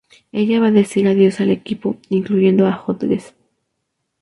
Ella 0.31 0.59
va 0.59 0.67
a 0.69 0.71
decir 0.71 1.07
adiós 1.07 1.41
al 1.41 1.51
equipo, 1.51 1.95
incluyendo 2.09 2.65
a 2.65 2.75
Hodges. 2.87 3.35